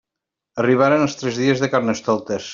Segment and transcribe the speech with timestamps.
[0.63, 2.49] Arribaren els tres dies de Carnestoltes.